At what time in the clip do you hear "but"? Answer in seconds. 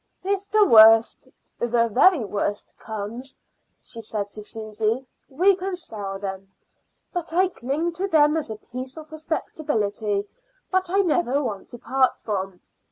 7.13-7.31